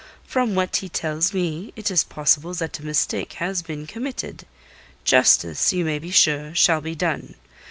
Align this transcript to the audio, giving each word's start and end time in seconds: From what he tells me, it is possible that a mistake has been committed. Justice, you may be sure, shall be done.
From 0.23 0.55
what 0.55 0.77
he 0.77 0.89
tells 0.89 1.31
me, 1.31 1.73
it 1.75 1.91
is 1.91 2.03
possible 2.03 2.55
that 2.55 2.79
a 2.79 2.83
mistake 2.83 3.33
has 3.33 3.61
been 3.61 3.85
committed. 3.85 4.47
Justice, 5.03 5.71
you 5.73 5.85
may 5.85 5.99
be 5.99 6.09
sure, 6.09 6.55
shall 6.55 6.81
be 6.81 6.95
done. 6.95 7.35